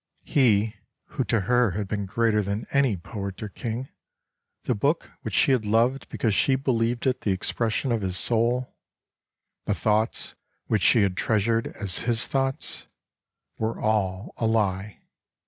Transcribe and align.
He 0.25 0.77
who 1.09 1.23
to 1.25 1.41
her 1.41 1.69
had 1.77 1.87
been 1.87 2.07
greater 2.07 2.41
than 2.41 2.65
any 2.71 2.97
poet 2.97 3.43
or 3.43 3.49
king, 3.49 3.89
the 4.63 4.73
book 4.73 5.11
which 5.21 5.35
she 5.35 5.51
had 5.51 5.63
loved 5.63 6.09
because 6.09 6.33
she 6.33 6.55
believed 6.55 7.05
it 7.05 7.21
the 7.21 7.31
ex 7.31 7.51
pression 7.51 7.91
of 7.91 8.01
his 8.01 8.17
soul, 8.17 8.75
the 9.65 9.75
thoughts 9.75 10.33
which 10.65 10.81
she 10.81 11.03
had 11.03 11.15
treasured 11.15 11.67
as 11.79 11.99
his 11.99 12.25
thoughts— 12.25 12.87
were 13.59 13.79
all 13.79 14.33
a 14.37 14.47
lie. 14.47 15.01